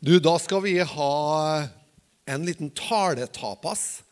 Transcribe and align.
Du, 0.00 0.14
da 0.16 0.38
skal 0.40 0.62
vi 0.64 0.78
ha 0.80 1.62
en 2.24 2.44
liten 2.48 2.70
taletapas. 2.72 4.02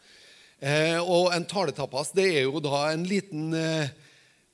Eh, 0.60 0.98
og 1.00 1.30
en 1.32 1.46
taletapas 1.48 2.10
det 2.12 2.26
er 2.28 2.44
jo 2.44 2.60
da 2.60 2.90
en 2.90 3.06
liten 3.08 3.54
eh, 3.56 3.88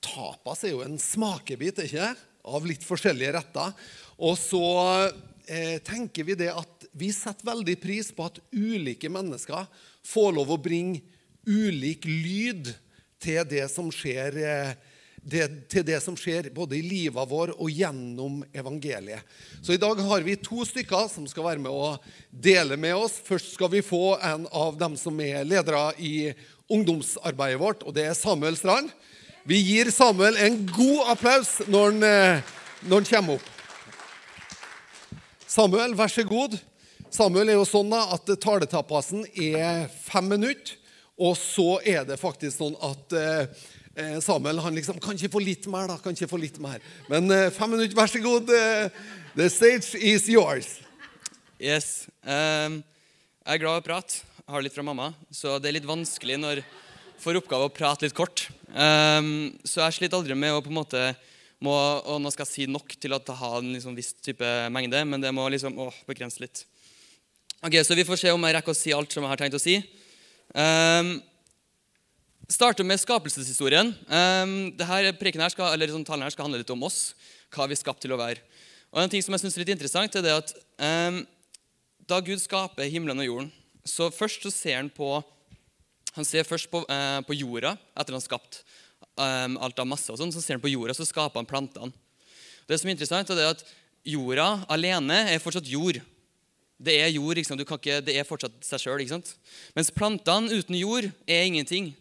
Tapas 0.05 0.63
er 0.63 0.77
jo 0.77 0.85
en 0.85 0.95
smakebit 1.01 1.81
ikke 1.87 2.05
det? 2.05 2.13
av 2.45 2.69
litt 2.69 2.87
forskjellige 2.87 3.33
retter. 3.35 3.75
Og 4.23 4.39
så 4.39 4.63
eh, 5.49 5.83
tenker 5.83 6.29
vi 6.29 6.39
det 6.39 6.53
at 6.53 6.87
vi 6.95 7.11
setter 7.11 7.51
veldig 7.51 7.81
pris 7.83 8.13
på 8.15 8.29
at 8.31 8.39
ulike 8.55 9.11
mennesker 9.11 9.67
får 10.07 10.37
lov 10.39 10.55
å 10.55 10.61
bringe 10.63 11.03
ulik 11.49 12.07
lyd 12.07 12.71
til 13.19 13.43
det 13.51 13.67
som 13.75 13.91
skjer 13.91 14.39
eh, 14.39 14.75
det, 15.25 15.45
til 15.73 15.85
det 15.87 15.99
som 16.05 16.17
skjer 16.19 16.51
både 16.55 16.77
i 16.77 16.83
livet 16.85 17.31
vår 17.31 17.55
og 17.57 17.71
gjennom 17.73 18.43
evangeliet. 18.53 19.25
Så 19.65 19.75
i 19.75 19.81
dag 19.81 20.01
har 20.05 20.25
vi 20.27 20.37
to 20.37 20.67
stykker 20.69 21.09
som 21.09 21.27
skal 21.31 21.47
være 21.47 21.63
med 21.65 21.73
å 21.73 21.95
dele 22.29 22.77
med 22.81 22.97
oss. 22.99 23.17
Først 23.25 23.55
skal 23.57 23.73
vi 23.73 23.85
få 23.85 24.19
en 24.21 24.45
av 24.53 24.77
dem 24.81 24.99
som 25.01 25.17
er 25.25 25.47
ledere 25.49 25.87
i 25.97 26.35
ungdomsarbeidet 26.69 27.61
vårt, 27.61 27.83
og 27.85 27.97
det 27.97 28.09
er 28.11 28.19
Samuel 28.19 28.59
Strand. 28.61 28.93
Vi 29.49 29.59
gir 29.61 29.91
Samuel 29.93 30.39
en 30.41 30.63
god 30.73 31.11
applaus 31.17 31.59
når 31.69 31.91
han, 31.91 32.07
eh, 32.09 32.55
når 32.85 33.03
han 33.03 33.11
kommer 33.11 33.41
opp. 33.41 33.51
Samuel, 35.55 35.93
vær 35.97 36.09
så 36.11 36.25
god. 36.27 36.57
Samuel 37.13 37.53
er 37.53 37.61
jo 37.61 37.69
sånn 37.69 37.93
at 37.95 38.27
taletappasen 38.43 39.27
er 39.37 39.85
fem 40.03 40.27
minutter. 40.33 40.81
Og 41.15 41.37
så 41.39 41.77
er 41.87 42.03
det 42.09 42.17
faktisk 42.19 42.59
sånn 42.59 42.75
at 42.83 43.15
eh, 43.97 44.19
Samuel 44.25 44.61
han 44.65 44.75
liksom 44.77 45.01
Kan 45.03 45.19
ikke 45.19 45.33
få 45.35 45.43
litt 45.45 45.69
mer, 45.71 45.89
da? 45.91 45.99
Kan 46.03 46.17
ikke 46.17 46.31
få 46.31 46.41
litt 46.41 46.59
mer. 46.63 46.83
Men 47.11 47.31
eh, 47.31 47.51
fem 47.55 47.75
minutter, 47.75 47.97
vær 47.99 48.11
så 48.11 48.23
god. 48.23 48.51
Eh, 48.51 48.89
the 49.35 49.51
stage 49.53 49.99
is 49.99 50.29
yours. 50.31 50.79
Yes. 51.61 52.07
Um, 52.23 52.83
jeg 53.45 53.57
er 53.57 53.63
glad 53.63 53.79
i 53.79 53.83
å 53.83 53.87
prate. 53.87 54.25
Jeg 54.45 54.53
har 54.53 54.65
litt 54.65 54.75
fra 54.77 54.87
mamma. 54.87 55.13
Så 55.33 55.59
det 55.63 55.71
er 55.71 55.79
litt 55.79 55.89
vanskelig 55.89 56.41
når 56.41 56.63
jeg 56.63 56.67
får 57.23 57.39
oppgave 57.41 57.69
å 57.69 57.73
prate 57.73 58.07
litt 58.07 58.17
kort. 58.17 58.49
Um, 58.75 59.55
så 59.65 59.85
jeg 59.85 60.01
sliter 60.01 60.19
aldri 60.19 60.37
med 60.37 60.53
å 60.53 60.63
på 60.65 60.73
en 60.73 60.81
måte 60.81 61.05
må, 61.65 61.73
og 61.73 62.19
Nå 62.21 62.33
skal 62.35 62.45
jeg 62.45 62.53
si 62.53 62.65
nok 62.69 62.97
til 63.01 63.15
å 63.15 63.21
ha 63.39 63.51
en 63.61 63.71
liksom 63.73 63.95
viss 63.97 64.13
type 64.21 64.49
mengde, 64.75 65.01
men 65.09 65.23
det 65.23 65.31
må 65.33 65.47
liksom 65.53 65.79
å, 65.81 65.89
begrense 66.09 66.43
litt. 66.43 66.65
Ok, 67.65 67.79
Så 67.87 67.97
vi 67.97 68.05
får 68.05 68.21
se 68.21 68.33
om 68.35 68.45
jeg 68.45 68.57
rekker 68.59 68.75
å 68.75 68.77
si 68.77 68.93
alt 68.93 69.15
som 69.15 69.25
jeg 69.25 69.33
har 69.33 69.41
tenkt 69.41 69.57
å 69.57 69.63
si. 69.63 69.79
Um, 70.53 71.17
starter 72.51 72.85
med 72.85 73.01
skapelseshistorien. 73.01 73.93
Um, 74.09 74.55
dette 74.77 75.15
preken 75.21 75.45
her 75.45 75.53
skal, 75.53 75.73
eller 75.75 75.93
sånn, 75.93 76.05
talen 76.07 76.27
her 76.27 76.35
skal 76.35 76.49
handle 76.49 76.61
litt 76.61 76.73
om 76.75 76.85
oss. 76.87 77.15
Hva 77.55 77.69
vi 77.71 77.77
er 77.77 77.81
skapt 77.81 78.03
til 78.05 78.15
å 78.15 78.21
være. 78.21 78.43
Og 78.93 79.03
En 79.03 79.11
ting 79.11 79.23
som 79.25 79.35
jeg 79.35 79.45
synes 79.45 79.57
er 79.57 79.65
litt 79.65 79.75
interessant, 79.75 80.17
er 80.17 80.25
det 80.25 80.35
at 80.35 80.53
um, 80.79 81.23
da 82.07 82.21
Gud 82.25 82.43
skaper 82.43 82.91
himmelen 82.91 83.23
og 83.25 83.29
jorden, 83.31 83.53
så 83.85 84.11
først 84.13 84.45
så 84.45 84.53
ser 84.53 84.79
han 84.81 84.91
på 84.93 85.17
han 86.15 86.27
ser 86.27 86.47
først 86.47 86.69
på, 86.71 86.85
uh, 86.87 87.21
på 87.27 87.35
jorda 87.35 87.73
etter 87.99 88.15
han 88.15 88.21
har 88.21 88.23
skapt 88.23 88.61
um, 89.19 89.57
alt 89.59 89.81
av 89.83 89.89
masse. 89.89 90.07
og 90.13 90.21
sånn, 90.21 90.31
Så 90.31 90.43
ser 90.45 90.59
han 90.59 90.63
på 90.63 90.71
jorda, 90.71 90.95
så 90.95 91.07
skaper 91.09 91.41
han 91.41 91.49
plantene. 91.49 91.91
Det 92.69 92.79
som 92.79 92.89
er 92.89 92.95
interessant, 92.95 93.33
er 93.35 93.51
at 93.51 93.65
jorda 94.07 94.65
alene 94.73 95.25
er 95.33 95.43
fortsatt 95.43 95.67
jord. 95.69 95.99
Det 96.79 96.95
er 97.01 97.11
jord, 97.15 97.39
ikke, 97.39 97.99
det 98.05 98.15
er 98.15 98.29
fortsatt 98.29 98.55
seg 98.63 98.85
sjøl. 98.85 99.03
Mens 99.75 99.93
plantene 99.95 100.55
uten 100.55 100.79
jord 100.79 101.11
er 101.27 101.45
ingenting. 101.49 101.93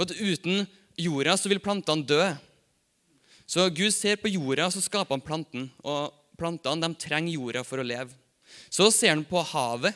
For 0.00 0.08
at 0.08 0.16
uten 0.16 0.62
jorda 0.96 1.34
så 1.36 1.50
vil 1.52 1.58
plantene 1.60 2.06
dø. 2.08 2.22
Så 3.44 3.66
Gud 3.68 3.92
ser 3.92 4.16
på 4.16 4.30
jorda, 4.32 4.70
så 4.72 4.80
skaper 4.80 5.12
han 5.12 5.20
planten. 5.20 5.66
Og 5.84 6.14
plantene 6.40 6.80
de 6.86 6.96
trenger 6.96 7.34
jorda 7.34 7.60
for 7.68 7.82
å 7.82 7.84
leve. 7.84 8.14
Så 8.72 8.86
ser 8.96 9.12
han 9.12 9.26
på 9.28 9.42
havet, 9.44 9.92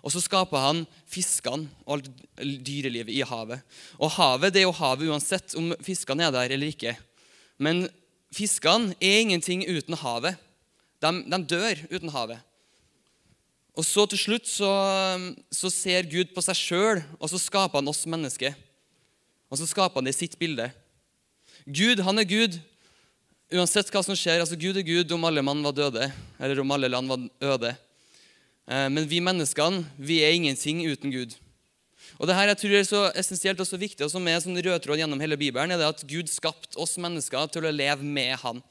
og 0.00 0.14
så 0.14 0.22
skaper 0.24 0.62
han 0.62 0.80
fiskene 1.12 1.68
og 1.84 1.98
alt 1.98 2.08
dyrelivet 2.40 3.12
i 3.12 3.20
havet. 3.26 3.60
Og 4.00 4.14
havet 4.14 4.54
det 4.54 4.62
er 4.62 4.64
jo 4.64 4.78
havet 4.78 5.10
uansett 5.12 5.56
om 5.60 5.74
fiskene 5.84 6.24
er 6.24 6.32
der 6.32 6.54
eller 6.54 6.72
ikke. 6.72 6.94
Men 7.60 7.84
fiskene 8.32 8.96
er 8.96 9.26
ingenting 9.26 9.66
uten 9.68 9.98
havet. 10.00 10.38
De, 11.04 11.12
de 11.28 11.40
dør 11.52 11.82
uten 11.92 12.14
havet. 12.14 12.40
Og 13.76 13.84
så 13.84 14.06
til 14.08 14.22
slutt 14.22 14.48
så, 14.48 14.72
så 15.52 15.68
ser 15.68 16.08
Gud 16.08 16.32
på 16.32 16.46
seg 16.48 16.56
sjøl, 16.56 17.04
og 17.20 17.28
så 17.28 17.42
skaper 17.42 17.82
han 17.82 17.92
oss 17.92 18.06
mennesker. 18.08 18.56
Og 19.48 19.60
så 19.60 19.68
skaper 19.68 20.00
han 20.00 20.08
det 20.08 20.14
i 20.16 20.20
sitt 20.20 20.36
bilde. 20.40 20.68
Gud, 21.64 22.00
han 22.04 22.20
er 22.20 22.28
Gud 22.28 22.58
uansett 23.52 23.90
hva 23.92 24.02
som 24.04 24.16
skjer. 24.16 24.42
altså 24.42 24.58
Gud 24.60 24.76
er 24.76 24.84
Gud 24.86 25.12
om 25.12 25.24
alle 25.24 25.44
mann 25.44 25.64
var 25.64 25.76
døde, 25.76 26.10
eller 26.38 26.60
om 26.60 26.72
alle 26.74 26.90
land 26.92 27.08
var 27.08 27.54
øde. 27.54 27.74
Eh, 28.68 28.88
men 28.92 29.08
vi 29.08 29.20
menneskene 29.24 29.84
vi 29.96 30.20
er 30.24 30.36
ingenting 30.36 30.84
uten 30.84 31.12
Gud. 31.12 31.36
Og 32.18 32.26
det 32.28 32.36
her 32.36 32.50
jeg 32.50 32.60
tror 32.60 32.74
er 32.76 32.86
så 32.88 33.02
essensielt 33.16 33.60
og 33.60 33.68
så 33.68 33.78
viktig, 33.80 34.04
og 34.04 34.12
som 34.12 34.26
er 34.28 34.40
sånn 34.42 34.58
rød 34.58 34.80
tråd 34.84 35.00
gjennom 35.00 35.20
hele 35.22 35.38
Bibelen, 35.40 35.72
er 35.72 35.80
det 35.80 35.88
at 35.88 36.04
Gud 36.08 36.30
skapte 36.32 36.78
oss 36.80 36.96
mennesker 37.00 37.50
til 37.52 37.68
å 37.68 37.72
leve 37.74 38.04
med 38.04 38.34
Han. 38.42 38.62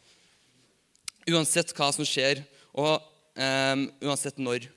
Uansett 1.28 1.74
hva 1.78 1.90
som 1.96 2.08
skjer, 2.08 2.42
og 2.78 3.02
um, 3.38 3.88
uansett 4.04 4.40
når. 4.42 4.68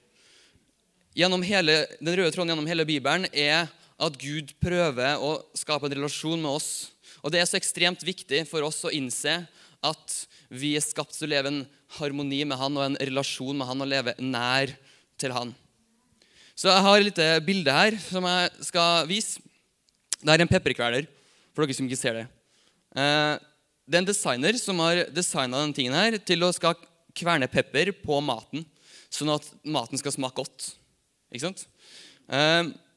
Hele, 1.16 1.76
den 1.98 2.16
røde 2.16 2.30
tråden 2.34 2.52
gjennom 2.52 2.68
hele 2.70 2.86
Bibelen 2.86 3.26
er 3.32 3.68
at 4.00 4.16
Gud 4.20 4.54
prøver 4.62 5.20
å 5.20 5.34
skape 5.56 5.88
en 5.88 5.96
relasjon 5.98 6.40
med 6.40 6.50
oss. 6.56 6.90
Og 7.20 7.32
Det 7.32 7.40
er 7.40 7.48
så 7.48 7.58
ekstremt 7.58 8.02
viktig 8.06 8.46
for 8.48 8.64
oss 8.64 8.80
å 8.88 8.92
innse 8.94 9.42
at 9.80 10.14
vi 10.52 10.74
er 10.76 10.84
skapt 10.84 11.14
til 11.16 11.28
å 11.28 11.32
leve 11.34 11.52
en 11.52 11.60
harmoni 11.98 12.40
med 12.48 12.58
Han 12.60 12.78
og 12.78 12.86
en 12.86 12.98
relasjon 13.00 13.56
med 13.56 13.68
Han 13.68 13.84
og 13.84 13.90
leve 13.90 14.16
nær 14.18 14.72
til 15.20 15.34
Han. 15.36 15.52
Så 16.56 16.68
Jeg 16.68 16.84
har 16.84 16.98
et 16.98 17.08
lite 17.08 17.28
bilde 17.44 17.72
her 17.72 17.96
som 18.04 18.24
jeg 18.28 18.66
skal 18.68 19.06
vise. 19.08 19.40
Det 20.20 20.28
er 20.28 20.42
en 20.44 20.50
pepperkveler, 20.50 21.06
for 21.54 21.64
dere 21.64 21.76
som 21.76 21.86
ikke 21.88 21.96
ser 22.00 22.18
det. 22.18 22.26
Eh, 22.92 23.36
det 23.88 23.96
er 23.96 24.02
en 24.02 24.10
designer 24.10 24.58
som 24.60 24.80
har 24.84 25.06
designa 25.08 25.62
denne 25.62 25.76
tingen 25.76 25.96
her 25.96 26.18
til 26.20 26.44
å 26.44 26.52
skal 26.52 26.76
kverne 27.16 27.48
pepper 27.50 27.94
på 28.04 28.20
maten, 28.22 28.66
sånn 29.08 29.32
at 29.32 29.48
maten 29.64 29.98
skal 29.98 30.12
smake 30.12 30.36
godt. 30.36 30.74
Ikke 31.32 31.48
sant? 31.48 31.64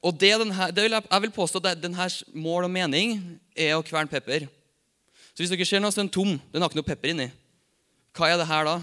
Og 0.04 0.18
det, 0.20 0.34
denne, 0.42 0.68
det 0.76 0.84
vil 0.84 0.96
jeg, 0.98 1.06
jeg, 1.08 1.24
vil 1.24 1.32
påstå 1.36 1.62
at 1.64 1.80
denne 1.80 2.08
mål 2.36 2.68
og 2.68 2.74
mening 2.74 3.16
er 3.56 3.78
å 3.78 3.86
kverne 3.86 4.12
pepper. 4.12 4.50
Så 5.32 5.42
hvis 5.42 5.54
dere 5.54 5.66
ser 5.66 5.82
noe, 5.82 5.94
så 5.96 6.04
den 6.04 6.12
tom. 6.12 6.36
Den 6.52 6.62
har 6.62 6.70
ikke 6.70 6.82
noe 6.82 6.90
pepper 6.90 7.14
inni. 7.14 7.30
Hva 8.14 8.30
er 8.30 8.38
det 8.42 8.50
her 8.50 8.68
da? 8.68 8.76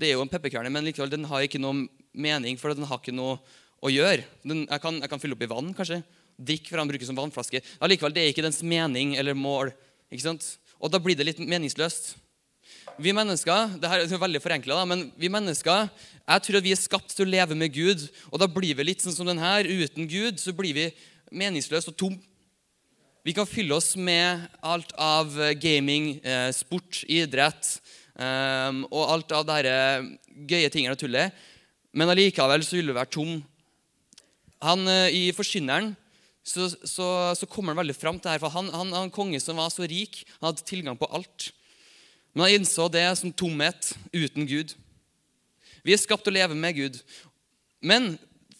Det 0.00 0.08
er 0.08 0.16
jo 0.16 0.24
en 0.24 0.32
pepperkverne, 0.32 0.72
men 0.72 0.84
likevel, 0.84 1.12
den 1.12 1.28
har 1.30 1.44
ikke 1.44 1.60
noe 1.62 1.86
mening, 2.12 2.58
for 2.60 2.74
den 2.74 2.88
har 2.88 2.98
ikke 3.00 3.14
noe 3.14 3.38
å 3.80 3.92
gjøre. 3.92 4.24
Den, 4.42 4.64
jeg, 4.66 4.82
kan, 4.82 4.98
jeg, 4.98 5.10
kan, 5.12 5.22
fylle 5.22 5.36
opp 5.36 5.44
i 5.44 5.50
vann, 5.50 5.70
kanskje. 5.76 6.00
Drikke 6.40 6.72
fra 6.72 6.82
den 6.82 6.90
bruker 6.90 7.08
som 7.08 7.18
vannflaske. 7.18 7.62
Allikevel, 7.84 8.16
det 8.16 8.24
er 8.24 8.34
ikke 8.34 8.44
dens 8.44 8.60
mening 8.66 9.14
eller 9.20 9.38
mål. 9.38 9.72
ikke 10.10 10.26
sant? 10.26 10.46
Og 10.80 10.92
da 10.92 11.00
blir 11.02 11.16
det 11.16 11.28
litt 11.28 11.40
meningsløst. 11.40 12.14
Vi 13.00 13.14
mennesker 13.16 13.76
det 13.80 13.88
her 13.88 14.02
er 14.04 14.22
veldig 14.22 14.42
forenkla, 14.44 14.82
men 14.88 15.06
vi 15.16 15.30
mennesker 15.32 15.88
jeg 16.30 16.42
tror 16.46 16.58
at 16.60 16.66
vi 16.66 16.72
er 16.74 16.78
skapt 16.78 17.14
til 17.16 17.24
å 17.26 17.30
leve 17.30 17.56
med 17.58 17.72
Gud. 17.74 18.04
Og 18.30 18.38
da 18.38 18.46
blir 18.46 18.76
vi 18.78 18.86
litt 18.86 19.02
sånn 19.02 19.16
som 19.16 19.26
den 19.26 19.40
her. 19.42 19.66
Uten 19.66 20.06
Gud 20.06 20.38
så 20.38 20.54
blir 20.54 20.76
vi 20.76 20.84
meningsløse 21.34 21.90
og 21.90 21.96
tom. 21.98 22.18
Vi 23.26 23.34
kan 23.36 23.48
fylle 23.48 23.74
oss 23.76 23.96
med 23.98 24.46
alt 24.62 24.94
av 24.94 25.34
gaming, 25.60 26.20
eh, 26.22 26.52
sport, 26.56 27.02
idrett 27.10 27.80
eh, 28.14 28.70
og 28.88 29.02
alt 29.10 29.34
av 29.36 29.48
disse 29.50 29.74
gøye 30.48 30.70
tingene 30.72 30.94
og 30.94 31.02
tullet. 31.02 31.34
Men 31.92 32.12
allikevel 32.12 32.62
så 32.64 32.78
vil 32.78 32.92
du 32.92 32.94
være 32.94 33.12
tom. 33.12 33.40
Han, 34.62 34.86
eh, 34.88 35.10
I 35.10 35.22
Forkynneren 35.34 35.96
så, 36.46 36.70
så, 36.70 37.06
så, 37.36 37.46
kommer 37.50 37.74
han 37.74 37.82
veldig 37.82 37.98
fram 37.98 38.18
til 38.18 38.28
det 38.28 38.38
her. 38.38 38.44
For 38.44 38.54
han, 38.54 38.70
han, 38.72 38.94
han 38.96 39.12
konge 39.12 39.40
som 39.42 39.58
var 39.60 39.74
så 39.74 39.82
rik, 39.88 40.22
han 40.38 40.52
hadde 40.52 40.68
tilgang 40.68 40.98
på 41.00 41.10
alt. 41.10 41.50
Men 42.32 42.46
han 42.46 42.60
innså 42.60 42.86
det 42.92 43.04
som 43.18 43.32
tomhet 43.32 43.92
uten 44.12 44.46
Gud. 44.46 44.74
Vi 45.82 45.94
er 45.94 46.00
skapt 46.00 46.26
til 46.26 46.34
å 46.34 46.38
leve 46.38 46.58
med 46.58 46.76
Gud. 46.76 47.00
Men 47.82 48.14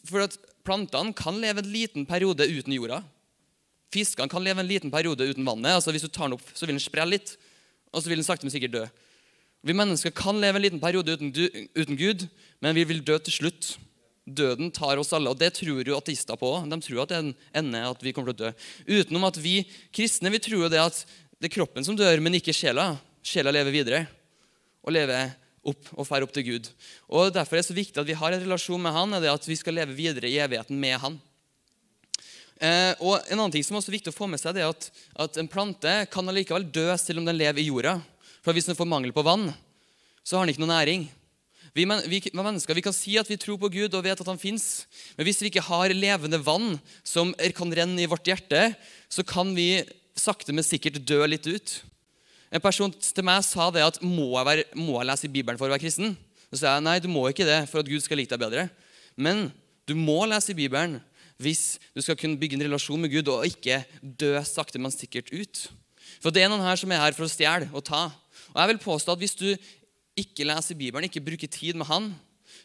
for 0.09 0.25
at 0.25 0.37
plantene 0.67 1.15
kan 1.17 1.39
leve 1.41 1.63
en 1.63 1.73
liten 1.73 2.07
periode 2.09 2.47
uten 2.49 2.75
jorda. 2.75 3.03
Fiskene 3.95 4.31
kan 4.31 4.43
leve 4.45 4.63
en 4.63 4.71
liten 4.71 4.91
periode 4.93 5.27
uten 5.27 5.47
vannet. 5.47 5.77
altså 5.77 5.95
Hvis 5.95 6.07
du 6.07 6.11
tar 6.11 6.29
den 6.29 6.39
opp, 6.39 6.47
så 6.55 6.67
vil 6.67 6.77
den 6.77 6.83
sprelle 6.83 7.17
litt, 7.17 7.37
og 7.91 8.03
så 8.03 8.11
vil 8.11 8.21
den 8.21 8.27
sakte, 8.27 8.47
men 8.47 8.55
sikkert 8.55 8.77
dø. 8.77 8.85
Vi 9.67 9.77
mennesker 9.77 10.15
kan 10.17 10.39
leve 10.41 10.57
en 10.57 10.65
liten 10.65 10.81
periode 10.81 11.19
uten, 11.19 11.33
uten 11.77 11.99
Gud, 11.99 12.27
men 12.65 12.77
vi 12.79 12.87
vil 12.89 13.03
dø 13.05 13.19
til 13.19 13.35
slutt. 13.35 13.75
Døden 14.25 14.71
tar 14.73 15.01
oss 15.01 15.13
alle, 15.17 15.33
og 15.33 15.41
det 15.41 15.53
tror 15.59 15.83
jo 15.83 15.99
ateister 15.99 16.39
på. 16.39 16.53
De 16.71 16.79
tror 16.87 17.03
at 17.03 17.11
det 17.11 17.19
er 17.19 17.27
en 17.27 17.35
ende 17.65 17.83
at 17.91 18.05
vi 18.05 18.15
kommer 18.15 18.33
til 18.33 18.39
å 18.39 18.47
dø. 18.47 18.53
Utenom 19.03 19.27
at 19.29 19.41
vi 19.43 19.65
kristne 19.93 20.33
vi 20.33 20.41
tror 20.43 20.71
det 20.73 20.81
at 20.81 21.03
det 21.41 21.51
er 21.51 21.57
kroppen 21.59 21.85
som 21.85 21.99
dør, 21.99 22.23
men 22.23 22.39
ikke 22.39 22.55
sjela 22.57 22.93
sjela 23.23 23.53
lever 23.55 23.75
videre 23.75 24.05
og 24.85 24.95
lever 24.95 25.33
opp 25.67 25.91
og 25.93 26.07
drar 26.09 26.25
opp 26.25 26.33
til 26.35 26.47
Gud. 26.47 26.71
Og 27.13 27.33
Derfor 27.35 27.59
er 27.59 27.63
det 27.63 27.69
så 27.69 27.77
viktig 27.77 28.01
at 28.01 28.09
vi 28.09 28.17
har 28.17 28.33
en 28.33 28.45
relasjon 28.45 28.81
med 28.81 28.95
Han, 28.97 29.15
er 29.15 29.25
det 29.25 29.33
at 29.33 29.49
vi 29.49 29.59
skal 29.61 29.77
leve 29.77 29.97
videre 29.97 30.31
i 30.31 30.41
evigheten 30.41 30.79
med 30.81 30.97
Han. 31.03 31.19
Eh, 32.61 32.93
og 33.01 33.21
En 33.29 33.39
annen 33.39 33.55
ting 33.55 33.65
som 33.65 33.77
er 33.77 33.83
også 33.83 33.95
viktig 33.95 34.13
å 34.13 34.17
få 34.17 34.29
med 34.31 34.41
seg, 34.41 34.57
det 34.57 34.65
er 34.65 34.73
at, 34.73 34.91
at 35.27 35.41
en 35.41 35.51
plante 35.51 35.95
kan 36.13 36.29
allikevel 36.29 36.69
dø 36.73 36.89
selv 37.01 37.23
om 37.23 37.29
den 37.29 37.39
lever 37.41 37.63
i 37.63 37.69
jorda. 37.69 37.99
For 38.41 38.57
Hvis 38.57 38.71
den 38.71 38.79
får 38.79 38.89
mangel 38.89 39.13
på 39.17 39.25
vann, 39.27 39.51
så 40.25 40.37
har 40.37 40.47
den 40.47 40.55
ikke 40.55 40.65
noe 40.65 40.73
næring. 40.73 41.09
Vi, 41.77 41.85
men, 41.87 42.03
vi 42.11 42.19
mennesker 42.35 42.75
vi 42.75 42.83
kan 42.83 42.95
si 42.95 43.15
at 43.21 43.29
vi 43.31 43.39
tror 43.39 43.61
på 43.61 43.71
Gud 43.71 43.95
og 43.95 44.03
vet 44.03 44.19
at 44.19 44.27
han 44.27 44.41
fins, 44.41 44.89
men 45.15 45.29
hvis 45.29 45.39
vi 45.39 45.53
ikke 45.53 45.63
har 45.69 45.93
levende 45.95 46.41
vann 46.43 46.73
som 47.07 47.31
kan 47.55 47.71
renne 47.77 48.03
i 48.03 48.09
vårt 48.11 48.27
hjerte, 48.27 48.73
så 49.07 49.23
kan 49.23 49.53
vi 49.55 49.85
sakte, 50.19 50.53
men 50.53 50.67
sikkert 50.67 50.99
dø 51.07 51.23
litt 51.31 51.47
ut. 51.47 51.77
En 52.51 52.63
person 52.63 52.91
til 52.91 53.27
meg 53.27 53.45
sa 53.47 53.69
det 53.71 53.85
at 53.87 54.01
må 54.03 54.33
jeg, 54.35 54.47
være, 54.49 54.65
må 54.75 54.99
jeg 54.99 55.09
lese 55.11 55.29
i 55.29 55.33
Bibelen 55.33 55.59
for 55.59 55.69
å 55.69 55.75
være 55.75 55.85
kristen? 55.85 56.17
Så 56.51 56.65
sa 56.65 56.75
jeg 56.75 56.85
nei, 56.87 56.99
du 56.99 57.07
må 57.11 57.29
ikke 57.31 57.47
det 57.47 57.63
for 57.71 57.83
at 57.83 57.89
Gud 57.91 58.03
skal 58.03 58.19
like 58.19 58.33
deg 58.33 58.43
bedre. 58.43 58.67
Men 59.15 59.49
du 59.87 59.95
må 59.95 60.25
lese 60.27 60.51
i 60.51 60.59
Bibelen 60.59 60.99
hvis 61.41 61.79
du 61.97 62.03
skal 62.05 62.19
kunne 62.21 62.37
bygge 62.41 62.59
en 62.59 62.67
relasjon 62.67 63.01
med 63.01 63.13
Gud 63.15 63.31
og 63.33 63.47
ikke 63.49 63.79
dø 64.03 64.35
sakte, 64.45 64.81
men 64.83 64.93
sikkert 64.93 65.31
ut. 65.33 65.63
For 66.21 66.35
det 66.35 66.43
er 66.45 66.51
noen 66.53 66.65
her 66.67 66.77
som 66.77 66.91
er 66.93 67.01
her 67.01 67.15
for 67.17 67.25
å 67.25 67.33
stjele 67.33 67.71
og 67.71 67.87
ta. 67.87 68.09
Og 68.51 68.59
jeg 68.59 68.73
vil 68.73 68.83
påstå 68.83 69.15
at 69.15 69.23
Hvis 69.23 69.39
du 69.39 69.47
ikke 70.19 70.45
leser 70.45 70.77
Bibelen, 70.77 71.07
ikke 71.07 71.23
bruker 71.25 71.49
tid 71.49 71.79
med 71.79 71.87
Han, 71.89 72.11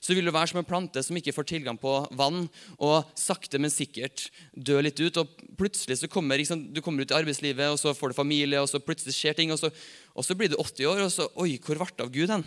så 0.06 0.14
vil 0.14 0.28
du 0.28 0.34
være 0.34 0.52
som 0.52 0.60
en 0.62 0.68
plante 0.68 1.02
som 1.02 1.18
ikke 1.18 1.34
får 1.34 1.48
tilgang 1.50 1.80
på 1.82 1.92
vann, 2.14 2.44
og 2.78 3.08
sakte, 3.18 3.58
men 3.62 3.74
sikkert 3.74 4.28
dø 4.54 4.78
litt 4.86 5.00
ut. 5.02 5.18
Og 5.18 5.48
plutselig 5.58 5.98
så 6.04 6.10
kommer 6.12 6.38
liksom, 6.38 6.68
du 6.76 6.82
kommer 6.86 7.02
ut 7.02 7.14
i 7.14 7.18
arbeidslivet, 7.18 7.72
og 7.74 7.80
så 7.82 7.96
får 7.98 8.14
du 8.14 8.20
familie, 8.20 8.62
og 8.62 8.70
så 8.70 8.82
plutselig 8.84 9.16
skjer 9.18 9.40
ting, 9.40 9.54
og 9.56 9.58
så, 9.62 9.72
og 10.14 10.28
så 10.28 10.38
blir 10.38 10.54
du 10.54 10.60
80 10.62 10.92
år, 10.92 11.02
og 11.08 11.12
så 11.16 11.26
Oi, 11.42 11.56
hvor 11.58 11.82
ble 11.82 11.90
det 11.90 12.06
av 12.06 12.14
Gud 12.14 12.34
hen? 12.36 12.46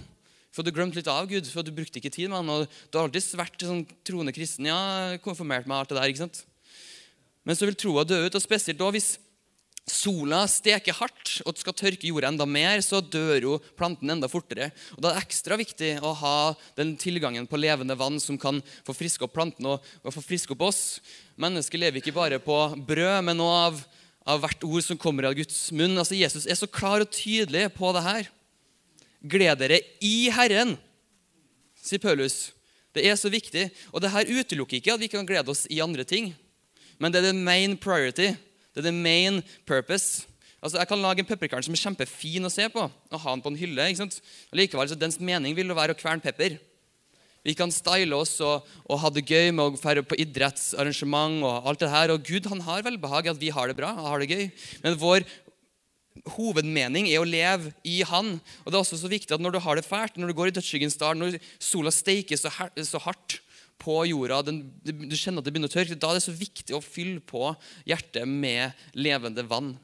For 0.54 0.64
du 0.64 0.70
glemte 0.72 1.00
litt 1.00 1.10
av 1.10 1.26
Gud, 1.28 1.48
for 1.50 1.66
du 1.66 1.74
brukte 1.74 2.00
ikke 2.00 2.12
tid 2.14 2.30
med 2.30 2.40
han. 2.40 2.52
og 2.54 2.78
Du 2.88 2.98
har 2.98 3.08
alltid 3.08 3.34
vært 3.36 3.66
sånn 3.66 3.82
troende 4.06 4.32
kristen. 4.34 4.70
Ja, 4.70 5.18
konfirmert 5.22 5.68
meg 5.68 5.82
alt 5.82 5.92
det 5.92 5.98
der. 5.98 6.08
ikke 6.08 6.24
sant? 6.24 6.40
Men 7.44 7.58
så 7.58 7.68
vil 7.68 7.76
troa 7.78 8.06
dø 8.08 8.22
ut. 8.24 8.38
Og 8.38 8.44
spesielt 8.44 8.80
da 8.80 8.88
hvis 8.94 9.16
sola 9.92 10.42
steker 10.50 10.96
hardt 10.96 11.38
og 11.46 11.58
skal 11.58 11.76
tørke 11.76 12.08
jorda 12.08 12.30
enda 12.30 12.46
mer, 12.48 12.80
så 12.84 13.00
dør 13.00 13.44
jo 13.44 13.54
planten 13.78 14.10
enda 14.12 14.28
fortere. 14.30 14.70
Og 14.96 15.02
Da 15.02 15.10
er 15.10 15.18
det 15.18 15.26
ekstra 15.26 15.58
viktig 15.60 15.90
å 16.04 16.14
ha 16.20 16.38
den 16.78 16.96
tilgangen 17.00 17.48
på 17.48 17.60
levende 17.60 17.96
vann 17.98 18.20
som 18.22 18.38
kan 18.38 18.62
få 18.86 18.96
friske 18.96 19.26
opp 19.26 19.34
planten 19.36 19.66
og, 19.66 19.84
og 20.02 20.16
friske 20.16 20.54
opp 20.54 20.66
oss. 20.70 20.82
Mennesker 21.36 21.80
lever 21.80 22.02
ikke 22.02 22.16
bare 22.16 22.40
på 22.42 22.56
brød, 22.88 23.24
men 23.26 23.44
òg 23.44 23.54
av, 23.58 23.80
av 24.34 24.42
hvert 24.44 24.66
ord 24.68 24.84
som 24.84 25.00
kommer 25.00 25.28
av 25.28 25.36
Guds 25.38 25.68
munn. 25.72 25.98
Altså 25.98 26.18
Jesus 26.18 26.46
er 26.46 26.58
så 26.58 26.68
klar 26.70 27.04
og 27.04 27.12
tydelig 27.14 27.68
på 27.76 27.92
det 27.96 28.04
her. 28.06 28.32
Gled 29.22 29.58
dere 29.58 29.80
i 30.04 30.28
Herren, 30.30 30.76
sier 31.78 32.02
Paulus. 32.02 32.52
Det 32.94 33.04
er 33.06 33.16
så 33.18 33.30
viktig. 33.30 33.68
Og 33.92 34.02
det 34.02 34.12
her 34.12 34.30
utelukker 34.30 34.78
ikke 34.78 34.94
at 34.96 35.02
vi 35.02 35.10
kan 35.12 35.26
glede 35.26 35.50
oss 35.52 35.66
i 35.70 35.82
andre 35.84 36.06
ting, 36.06 36.32
men 36.98 37.14
det 37.14 37.20
er 37.20 37.30
the 37.30 37.36
main 37.36 37.76
priority. 37.78 38.32
Det 38.78 38.84
er 38.84 38.92
the 38.92 38.94
main 38.94 39.42
purpose. 39.66 40.28
Altså, 40.62 40.78
Jeg 40.78 40.88
kan 40.90 41.02
lage 41.02 41.22
en 41.22 41.26
pepperkvern 41.26 41.64
som 41.66 41.74
er 41.74 41.80
kjempefin 41.82 42.46
å 42.46 42.50
se 42.50 42.68
på, 42.70 42.84
og 42.86 43.20
ha 43.24 43.34
den 43.34 43.42
på 43.42 43.50
en 43.50 43.58
hylle. 43.58 43.90
ikke 43.90 44.04
sant? 44.04 44.20
Likevel, 44.54 44.90
så 44.90 44.98
Dens 44.98 45.18
mening 45.18 45.56
vil 45.58 45.66
jo 45.66 45.74
være 45.74 45.96
å 45.96 45.98
kverne 45.98 46.22
pepper. 46.22 46.60
Vi 47.42 47.54
kan 47.58 47.72
style 47.74 48.14
oss 48.14 48.36
og, 48.44 48.66
og 48.86 49.00
ha 49.02 49.10
det 49.10 49.26
gøy 49.26 49.50
med 49.50 49.64
å 49.64 49.82
dra 49.82 50.02
på 50.06 50.18
idrettsarrangement. 50.22 51.42
Og 51.42 51.68
alt 51.70 51.82
det 51.82 51.90
her, 51.90 52.14
og 52.14 52.22
Gud 52.22 52.46
han 52.50 52.62
har 52.66 52.86
velbehag 52.86 53.26
i 53.26 53.34
at 53.34 53.42
vi 53.42 53.50
har 53.54 53.70
det 53.70 53.78
bra 53.78 53.94
og 53.96 54.10
har 54.12 54.22
det 54.22 54.30
gøy. 54.30 54.46
Men 54.84 54.98
vår 55.00 55.26
hovedmening 56.34 57.10
er 57.10 57.22
å 57.22 57.26
leve 57.26 57.72
i 57.86 58.00
Han. 58.06 58.36
Og 58.62 58.70
det 58.70 58.78
er 58.78 58.82
også 58.82 58.98
så 59.00 59.10
viktig 59.10 59.34
at 59.34 59.42
Når 59.42 59.54
du 59.56 59.60
har 59.64 59.78
det 59.78 59.86
fælt, 59.86 60.18
når 60.18 60.30
du 60.30 60.38
går 60.38 60.50
i 60.50 60.56
dødsskyggens 60.58 60.98
dal, 60.98 61.18
når 61.18 61.38
sola 61.62 61.94
steiker 61.94 62.38
så, 62.38 62.50
så 62.82 63.02
hardt, 63.06 63.40
på 63.78 64.00
jorda, 64.10 64.40
den, 64.42 64.62
du 64.82 65.14
kjenner 65.16 65.40
at 65.40 65.46
det 65.46 65.52
begynner 65.54 65.70
å 65.70 65.74
tørke, 65.74 65.96
da 65.98 66.10
er 66.10 66.18
det 66.18 66.24
så 66.26 66.34
viktig 66.34 66.74
å 66.74 66.82
fylle 66.82 67.22
på 67.22 67.52
hjertet 67.88 68.26
med 68.28 68.74
levende 68.98 69.44
vann. 69.46 69.76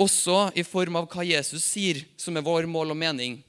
Også 0.00 0.46
i 0.56 0.64
form 0.64 1.00
av 1.00 1.08
hva 1.10 1.26
Jesus 1.26 1.66
sier, 1.66 2.04
som 2.16 2.38
er 2.38 2.46
vår 2.46 2.68
mål 2.70 2.94
og 2.94 3.00
mening. 3.00 3.40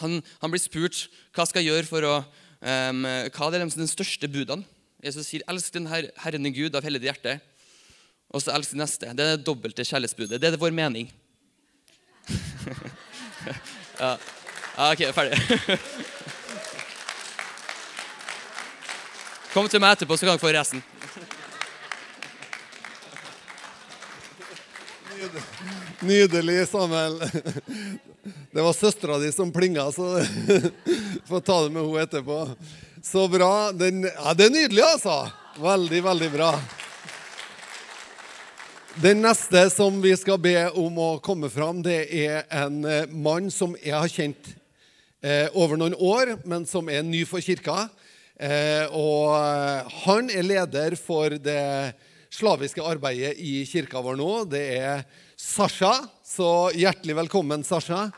Han, 0.00 0.20
han 0.40 0.52
blir 0.52 0.62
spurt 0.62 1.06
hva 1.34 1.46
skal 1.46 1.62
jeg 1.62 1.72
gjøre 1.72 1.88
for 1.90 2.06
å 2.08 2.14
um, 2.18 3.02
Hva 3.34 3.50
er 3.50 3.60
den 3.62 3.90
største 3.90 4.30
budene? 4.30 4.64
Jesus 5.04 5.28
sier, 5.28 5.42
'Elsk 5.44 5.74
den 5.74 5.90
her, 5.90 6.08
Herren 6.22 6.48
Gud 6.54 6.74
av 6.74 6.86
hele 6.86 6.98
ditt 6.98 7.10
hjerte', 7.10 7.36
og 8.32 8.40
så 8.40 8.54
elsk 8.56 8.72
den 8.72 8.80
neste. 8.80 9.10
Det 9.12 9.20
er 9.20 9.36
det 9.36 9.44
dobbelte 9.44 9.84
kjærlighetsbudet. 9.84 10.40
Det 10.40 10.48
er 10.48 10.56
vår 10.56 10.72
mening. 10.72 11.10
ja, 14.00 14.16
OK, 14.88 15.04
ferdig. 15.12 15.36
Kom 19.54 19.68
til 19.70 19.78
meg 19.78 19.92
etterpå, 19.94 20.16
så 20.18 20.26
kan 20.26 20.34
dere 20.34 20.42
få 20.42 20.50
resten. 20.50 20.80
Nydelig, 26.02 26.56
Samuel. 26.72 27.20
Det 28.50 28.64
var 28.66 28.74
søstera 28.74 29.20
di 29.22 29.30
som 29.32 29.52
plinga, 29.54 29.84
så 29.94 30.24
får 31.28 31.44
ta 31.46 31.60
det 31.62 31.70
med 31.70 31.84
henne 31.86 32.02
etterpå. 32.02 32.40
Så 32.98 33.28
bra. 33.30 33.70
Den, 33.70 34.08
ja, 34.08 34.34
det 34.34 34.48
er 34.48 34.56
nydelig, 34.56 34.82
altså. 34.88 35.20
Veldig, 35.62 36.02
veldig 36.02 36.32
bra. 36.34 36.50
Den 39.06 39.22
neste 39.22 39.68
som 39.70 40.02
vi 40.02 40.16
skal 40.18 40.42
be 40.42 40.56
om 40.74 40.98
å 40.98 41.12
komme 41.22 41.46
fram, 41.50 41.78
det 41.86 42.08
er 42.10 42.42
en 42.50 42.82
eh, 42.82 43.06
mann 43.06 43.54
som 43.54 43.78
jeg 43.78 43.94
har 43.94 44.10
kjent 44.10 44.50
eh, 45.22 45.46
over 45.54 45.78
noen 45.78 45.94
år, 45.94 46.40
men 46.42 46.66
som 46.66 46.90
er 46.90 47.06
ny 47.06 47.22
for 47.22 47.38
kirka. 47.38 47.84
Eh, 48.34 48.90
og 48.90 49.30
eh, 49.30 49.92
han 50.02 50.30
er 50.34 50.42
leder 50.42 50.96
for 50.98 51.36
det 51.38 51.94
slaviske 52.34 52.82
arbeidet 52.82 53.36
i 53.38 53.62
kirka 53.68 54.02
vår 54.02 54.18
nå. 54.18 54.30
Det 54.50 54.62
er 54.74 55.04
Sasha. 55.38 55.92
Så 56.26 56.72
hjertelig 56.74 57.14
velkommen, 57.20 57.62
Sasha. 57.62 58.08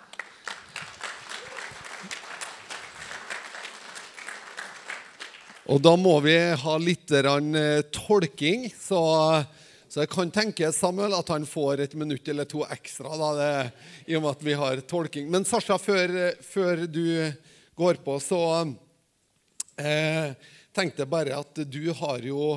Og 5.66 5.82
da 5.82 5.92
må 6.00 6.14
vi 6.24 6.38
ha 6.62 6.78
litt 6.80 7.12
eh, 7.12 7.84
tolking. 7.92 8.70
Så, 8.72 9.02
så, 9.84 10.00
jeg 10.00 10.12
kan 10.14 10.32
tenke 10.32 10.72
Samuel 10.72 11.18
at 11.18 11.34
han 11.34 11.44
får 11.44 11.84
et 11.84 11.98
minutt 11.98 12.32
eller 12.32 12.48
to 12.48 12.64
ekstra 12.64 13.20
da, 13.20 13.30
det, 13.36 13.52
i 14.08 14.16
og 14.16 14.24
med 14.24 14.32
at 14.32 14.48
vi 14.48 14.56
har 14.56 14.80
tolking. 14.88 15.28
Men 15.28 15.44
Sasha, 15.44 15.76
før, 15.76 16.16
før 16.40 16.86
du 16.88 17.04
går 17.76 18.00
på, 18.00 18.16
så 18.24 18.40
eh, 19.76 20.32
tenkte 20.76 21.06
bare 21.08 21.36
at 21.38 21.60
du 21.70 21.92
har 21.92 22.24
jo 22.24 22.56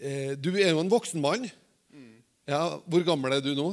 eh, 0.00 0.34
Du 0.36 0.52
er 0.56 0.72
jo 0.72 0.80
en 0.82 0.92
voksen 0.92 1.20
mann. 1.20 1.48
Ja, 2.44 2.80
Hvor 2.84 3.04
gammel 3.06 3.32
er 3.32 3.40
du 3.40 3.54
nå? 3.56 3.70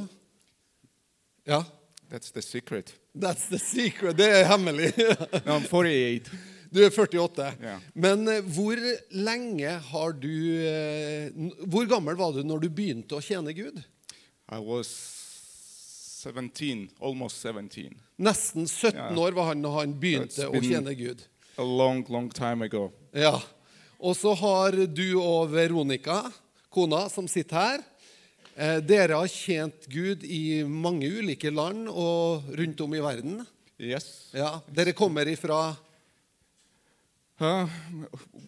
Ja? 1.44 1.62
That's 2.08 2.32
the 2.32 2.42
secret. 2.42 2.94
That's 3.14 3.48
the 3.48 3.58
secret. 3.58 4.16
Det 4.16 4.28
er 4.28 4.44
hemmelig. 4.48 4.92
no, 5.46 5.58
I'm 5.58 5.68
48. 5.68 6.30
Du 6.72 6.80
er 6.80 6.90
48. 6.90 7.52
Yeah. 7.60 7.80
Men 7.94 8.28
eh, 8.28 8.44
hvor 8.54 8.80
lenge 9.12 9.74
har 9.90 10.14
du 10.16 10.32
eh, 10.64 11.32
Hvor 11.68 11.88
gammel 11.88 12.16
var 12.16 12.32
du 12.32 12.40
når 12.46 12.64
du 12.64 12.68
begynte 12.72 13.18
å 13.18 13.24
tjene 13.24 13.52
Gud? 13.56 13.82
I 14.52 14.60
was 14.60 14.88
17, 16.22 16.88
almost 17.00 17.42
17. 17.44 17.92
Nesten 18.22 18.68
17 18.68 18.96
yeah. 18.96 19.18
år 19.18 19.36
var 19.36 19.50
han 19.52 19.64
da 19.64 19.74
han 19.80 19.92
begynte 20.00 20.48
å 20.48 20.64
tjene 20.64 20.96
Gud. 20.96 21.24
A 21.58 21.64
long, 21.64 22.04
long 22.08 22.30
time 22.30 22.64
ago. 22.64 22.90
Ja. 23.14 23.36
Og 24.00 24.16
så 24.16 24.32
har 24.34 24.76
du 24.86 25.20
og 25.20 25.52
Veronica, 25.52 26.24
kona, 26.72 27.08
som 27.12 27.28
sitter 27.28 27.58
her. 27.60 27.82
Eh, 28.56 28.80
dere 28.84 29.16
har 29.16 29.30
tjent 29.30 29.86
Gud 29.88 30.24
i 30.24 30.62
mange 30.64 31.08
ulike 31.08 31.50
land 31.52 31.88
og 31.88 32.48
rundt 32.58 32.80
om 32.80 32.94
i 32.94 33.00
verden. 33.04 33.40
Yes. 33.80 34.30
Ja. 34.34 34.58
Dere 34.68 34.92
kommer 34.92 35.28
ifra 35.28 35.74
Uh, 37.40 37.66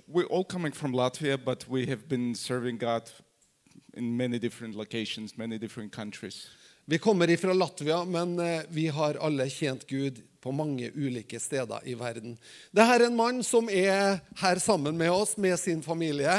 we're 0.06 0.26
all 0.26 0.44
coming 0.44 0.70
from 0.70 0.92
Latvia, 0.92 1.36
but 1.36 1.66
we 1.68 1.84
have 1.86 2.08
been 2.08 2.32
serving 2.32 2.76
God 2.76 3.10
in 3.94 4.16
many 4.16 4.38
different 4.38 4.76
locations, 4.76 5.36
many 5.36 5.58
different 5.58 5.90
countries. 5.90 6.48
Vi 6.86 6.98
kommer 6.98 7.30
ifra 7.30 7.52
Latvia, 7.52 8.04
men 8.04 8.38
eh, 8.38 8.60
vi 8.68 8.88
har 8.88 9.14
alle 9.14 9.50
tjent 9.50 9.86
Gud 9.86 10.22
på 10.40 10.52
mange 10.52 10.90
ulike 10.94 11.40
steder 11.40 11.80
i 11.88 11.94
verden. 11.96 12.34
Dette 12.76 12.96
er 12.98 13.06
en 13.06 13.16
mann 13.16 13.40
som 13.44 13.70
er 13.72 14.18
her 14.42 14.60
sammen 14.60 14.98
med 15.00 15.08
oss, 15.10 15.38
med 15.40 15.56
sin 15.60 15.80
familie. 15.82 16.34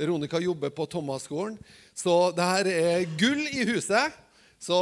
Veronica 0.00 0.40
jobber 0.40 0.72
på 0.72 0.86
Thomas-skolen. 0.86 1.58
Så 1.94 2.32
det 2.32 2.46
her 2.48 2.70
er 2.72 3.04
gull 3.20 3.44
i 3.52 3.66
huset. 3.68 4.16
Så 4.60 4.78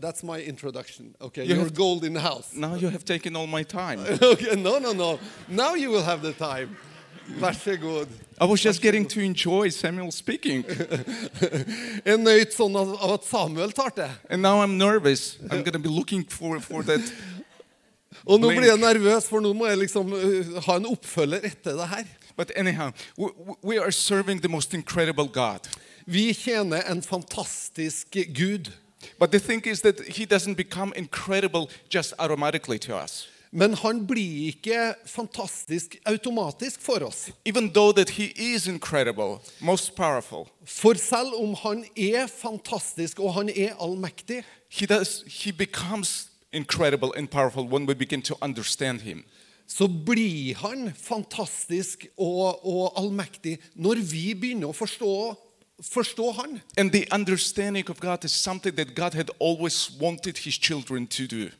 that's 0.00 0.20
my 0.24 0.42
introduction. 0.44 1.14
Okay, 1.20 1.44
You 1.48 1.56
You're 1.56 1.74
gold 1.76 2.04
in 2.04 2.14
the 2.14 2.20
house. 2.20 2.52
Now 2.52 2.76
you 2.76 2.90
have 2.90 3.04
taken 3.04 3.36
all 3.36 3.46
my 3.46 3.64
time. 3.64 4.00
Okay, 4.32 4.56
no, 4.56 4.78
no, 4.78 4.92
no. 4.92 5.18
Now 5.48 5.74
you 5.76 5.90
will 5.90 6.04
have 6.04 6.20
the 6.20 6.32
time. 6.32 6.76
Vær 7.40 7.52
så 7.52 7.76
god. 7.76 8.06
I 8.40 8.44
was 8.44 8.60
just 8.60 8.80
getting 8.80 9.10
to 9.10 9.20
enjoy 9.20 9.68
Samuel 9.68 10.12
speaking, 10.12 10.64
Jeg 12.08 12.18
nøyd 12.18 12.54
sånn 12.54 12.76
av 12.78 12.94
av 12.96 13.12
at 13.18 13.24
Samuel 13.24 13.72
and 14.30 14.42
now 14.42 14.62
I'm 14.62 14.78
nervous. 14.78 15.36
I'm 15.50 15.62
going 15.62 15.72
to 15.72 15.78
be 15.78 15.88
looking 15.88 16.24
for, 16.24 16.60
for 16.60 16.82
that. 16.82 17.00
Og 18.26 18.40
nå 18.40 18.48
blir 18.48 18.68
jeg 18.68 18.78
nervøs, 18.78 19.28
for 19.28 19.40
nå 19.40 19.52
må 19.52 19.66
jeg 19.66 19.78
liksom 19.78 20.12
uh, 20.12 20.62
ha 20.64 20.76
en 20.76 20.86
oppfølger 20.86 21.44
etter 21.44 21.76
det 21.76 21.88
her. 21.88 22.04
But 22.36 22.52
anyhow, 22.56 22.92
we, 23.16 23.28
we 23.62 23.78
are 23.78 23.90
serving 23.90 24.40
the 24.40 24.48
most 24.48 24.74
incredible 24.74 25.28
God. 25.28 25.68
Vi 26.06 26.32
tjener 26.32 26.82
en 26.90 27.02
fantastisk 27.02 28.16
Gud. 28.34 28.72
But 29.18 29.30
the 29.30 29.38
thing 29.38 29.66
is 29.66 29.80
that 29.82 30.00
He 30.00 30.24
doesn't 30.24 30.56
become 30.56 30.92
incredible 30.96 31.70
just 31.88 32.14
automatically 32.18 32.78
to 32.78 32.96
us. 32.96 33.28
Men 33.50 33.74
han 33.74 34.06
blir 34.06 34.52
ikke 34.52 34.94
fantastisk 35.06 35.96
automatisk 36.06 36.80
for 36.80 37.04
oss. 37.06 37.30
Even 37.46 37.70
that 37.92 38.10
he 38.10 38.32
is 38.36 38.68
most 39.60 39.92
For 40.66 40.94
selv 40.94 41.34
om 41.34 41.54
han 41.54 41.84
er 41.96 42.26
fantastisk 42.26 43.20
og 43.20 43.34
han 43.34 43.48
er 43.48 43.74
allmektig, 43.80 44.44
he 44.68 44.86
does 44.86 45.24
he 45.26 45.52
incredible 46.52 47.10
and 47.16 47.28
powerful 47.28 47.64
when 47.64 47.88
we 47.88 47.94
begin 47.94 48.22
to 48.22 48.34
understand 48.42 49.00
him. 49.00 49.24
så 49.68 49.88
blir 49.88 50.54
han 50.54 50.92
fantastisk 50.96 52.06
og, 52.16 52.64
og 52.66 52.96
allmektig 52.96 53.58
når 53.74 54.00
vi 54.00 54.32
begynner 54.34 54.70
å 54.70 54.76
forstå, 54.76 55.12
forstå 55.84 56.30
han. 56.40 56.60
And 56.80 56.92
the 56.92 57.04
understanding 57.12 57.90
of 57.90 58.00
God 58.00 58.24
is 58.24 58.32
something 58.32 58.74
that 58.76 58.94
God 58.96 59.14
had 59.14 59.30
always 59.40 59.90
wanted 60.00 60.38
his 60.38 60.54
children 60.54 61.06
to 61.06 61.26
do. 61.26 61.50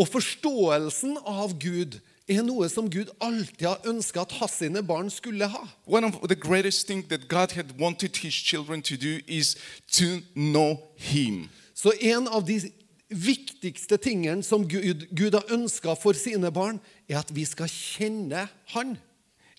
Og 0.00 0.08
forståelsen 0.08 1.18
av 1.28 1.52
Gud 1.60 1.98
er 2.30 2.44
noe 2.46 2.68
som 2.72 2.86
Gud 2.88 3.10
alltid 3.20 3.66
har 3.66 3.88
ønska 3.90 4.22
at 4.22 4.32
hans 4.38 4.60
sine 4.62 4.80
barn 4.86 5.10
skulle 5.12 5.48
ha. 5.52 5.66
One 5.86 6.06
of 6.06 6.28
the 6.28 6.38
greatest 6.38 6.86
things 6.86 7.08
that 7.08 7.28
God 7.28 7.52
had 7.52 7.74
wanted 7.78 8.16
his 8.16 8.34
children 8.34 8.82
to 8.82 8.96
do 8.96 9.18
is 9.26 9.56
to 9.92 10.22
know 10.34 10.78
him. 10.96 11.50
Så 11.74 11.92
en 12.00 12.28
av 12.28 12.46
de 12.46 12.60
viktigste 13.08 13.96
tingene 13.96 14.42
som 14.42 14.68
Gud, 14.68 15.06
Gud 15.10 15.34
har 15.34 15.44
ønska 15.52 15.94
for 15.94 16.12
sine 16.12 16.52
barn, 16.52 16.80
er 17.08 17.18
at 17.18 17.34
vi 17.34 17.44
skal 17.44 17.68
kjenne 17.68 18.48
Han. 18.74 18.98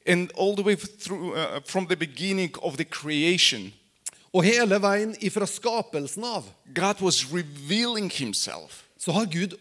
And 0.07 0.31
all 0.39 0.55
the 0.55 0.63
way 0.63 0.75
through 0.75 1.37
uh, 1.37 1.61
from 1.65 1.87
the 1.87 1.95
beginning 1.95 2.55
of 2.63 2.77
the 2.77 2.85
creation, 2.85 3.73
Og 4.33 4.43
hele 4.43 4.77
veien 4.79 5.15
ifra 5.19 5.45
skapelsen 5.45 6.23
av 6.23 6.45
God 6.75 7.01
was 7.01 7.25
revealing 7.33 8.11
himself. 8.11 8.83
så 8.97 9.11
har 9.11 9.25
Gud 9.25 9.57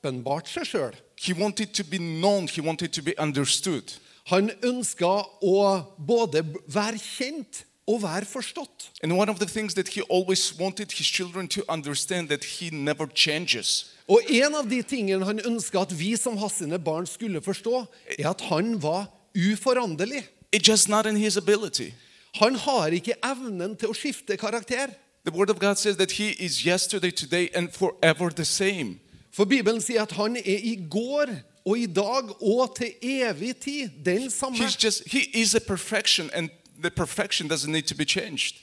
åpenbart 0.00 0.48
seg 0.48 0.66
sjøl. 0.66 0.94
He 1.20 1.34
wanted 1.34 1.74
to 1.74 1.84
be 1.84 1.98
known, 1.98 2.48
he 2.48 2.62
wanted 2.62 2.92
to 2.92 3.02
be 3.02 3.14
understood. 3.18 3.98
Han 4.26 4.50
ønska 4.62 5.24
å 5.42 5.82
både 5.98 6.44
være 6.68 6.98
kjent 6.98 7.64
og 7.88 8.02
være 8.02 8.24
forstått. 8.24 8.90
And 9.02 9.12
one 9.12 9.30
of 9.30 9.38
the 9.38 9.46
things 9.46 9.74
that 9.74 9.88
he 9.88 10.02
always 10.10 10.54
wanted 10.58 10.92
his 10.92 11.06
children 11.06 11.48
to 11.48 11.62
understand 11.68 12.28
that 12.28 12.44
he 12.44 12.70
never 12.70 13.06
changes. 13.14 13.96
Og 14.08 14.22
en 14.28 14.54
av 14.54 14.68
de 14.68 14.82
tingene 14.82 15.24
han 15.24 15.40
ønska 15.44 15.80
at 15.80 15.98
vi 15.98 16.16
som 16.16 16.36
hans 16.38 16.60
sine 16.60 16.78
barn 16.78 17.06
skulle 17.06 17.42
forstå, 17.42 17.84
er 18.18 18.30
at 18.30 18.40
han 18.40 18.82
var 18.82 19.10
uforanderlig. 19.34 20.24
It's 20.52 20.68
just 20.68 20.88
not 20.88 21.06
in 21.06 21.16
his 21.16 21.36
ability. 21.36 21.92
Han 22.34 22.54
har 22.54 22.94
ikke 22.94 23.18
evnen 23.24 23.76
til 23.76 23.90
å 23.90 23.94
skifte 23.94 24.36
karakter. 24.36 24.94
The 25.24 25.32
word 25.36 25.50
of 25.50 25.58
God 25.60 25.76
says 25.76 25.96
that 25.96 26.12
he 26.12 26.30
is 26.30 26.64
yesterday, 26.64 27.10
today, 27.10 27.50
and 27.54 27.68
forever 27.70 28.30
the 28.30 28.44
same. 28.44 29.00
For 29.32 29.44
Bibelen 29.44 29.80
sier 29.80 30.02
at 30.02 30.12
han 30.18 30.36
er 30.36 30.58
i 30.62 30.76
går 30.90 31.30
og 31.64 31.78
i 31.78 31.86
dag 31.86 32.30
og 32.42 32.76
til 32.76 32.92
evig 33.02 33.56
tid 33.56 33.88
den 34.04 34.30
samme. 34.30 34.58
Just 34.84 35.02
he 35.06 35.20
is 35.34 35.54
a 35.54 35.60
perfection, 35.60 36.30
and 36.32 36.50
the 36.82 36.90
perfection 36.90 37.50
doesn't 37.50 37.70
need 37.70 37.82
to 37.82 37.94
be 37.94 38.04
changed. 38.04 38.56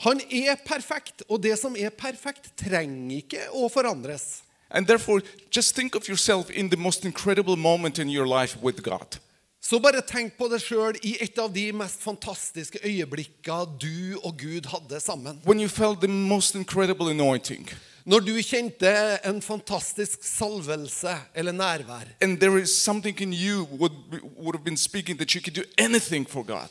Han 0.00 0.20
er 0.30 0.56
perfekt, 0.66 1.22
og 1.28 1.42
det 1.42 1.58
som 1.58 1.76
er 1.78 1.90
perfekt, 1.90 2.50
trenger 2.58 3.16
ikke 3.16 3.44
å 3.52 3.68
forandres. 3.68 4.42
And 4.70 4.86
therefore, 4.86 5.22
just 5.56 5.74
think 5.74 5.94
of 5.94 6.08
yourself 6.08 6.50
in 6.50 6.68
the 6.68 6.76
most 6.76 7.04
incredible 7.04 7.56
moment 7.56 7.98
in 7.98 8.10
your 8.10 8.26
life 8.26 8.58
with 8.62 8.82
God. 8.82 9.20
Så 9.60 9.78
bare 9.80 10.02
tenk 10.04 10.34
på 10.36 10.48
deg 10.52 10.60
sjøl 10.60 10.98
i 11.08 11.14
et 11.24 11.38
av 11.40 11.48
de 11.52 11.70
mest 11.72 12.02
fantastiske 12.04 12.82
øyeblikkene 12.84 13.78
du 13.80 14.18
og 14.20 14.34
Gud 14.36 14.66
hadde 14.68 15.00
sammen. 15.00 15.40
When 15.46 15.60
you 15.60 15.68
felt 15.68 16.00
the 16.00 16.08
most 16.08 16.54
incredible 16.54 17.08
anointing, 17.10 17.70
Når 18.04 18.20
du 18.20 18.34
kjente 18.42 18.88
en 19.24 19.42
fantastisk 19.42 20.18
salvelse 20.22 21.08
eller 21.34 21.52
nærvær. 21.52 22.04
and 22.20 22.38
there 22.38 22.62
is 22.62 22.70
something 22.70 23.20
in 23.20 23.32
you 23.32 23.66
would 23.70 23.92
would 24.36 24.54
have 24.56 24.64
been 24.64 24.76
speaking 24.76 25.16
that 25.16 25.34
you 25.34 25.40
could 25.40 25.54
do 25.54 25.62
anything 25.78 26.30
for 26.30 26.42
God. 26.42 26.68